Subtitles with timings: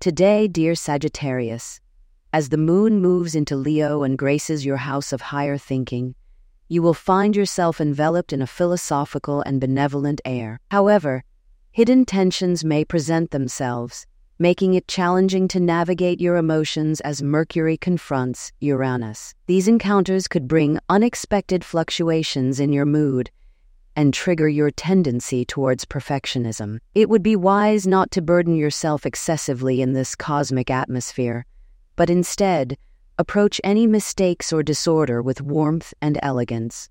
[0.00, 1.78] Today, dear Sagittarius,
[2.32, 6.14] as the moon moves into Leo and graces your house of higher thinking,
[6.68, 10.58] you will find yourself enveloped in a philosophical and benevolent air.
[10.70, 11.22] However,
[11.70, 14.06] hidden tensions may present themselves,
[14.38, 19.34] making it challenging to navigate your emotions as Mercury confronts Uranus.
[19.48, 23.30] These encounters could bring unexpected fluctuations in your mood
[23.96, 26.80] and trigger your tendency towards perfectionism.
[26.94, 31.46] It would be wise not to burden yourself excessively in this cosmic atmosphere,
[31.96, 32.76] but instead,
[33.18, 36.90] approach any mistakes or disorder with warmth and elegance.